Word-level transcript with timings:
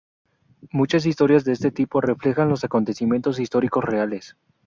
Muchas 0.71 1.05
historias 1.05 1.43
de 1.45 1.51
este 1.51 1.69
tipo 1.69 2.01
reflejan 2.01 2.49
los 2.49 2.63
acontecimientos 2.63 3.39
históricos 3.39 3.83
reales. 3.85 4.35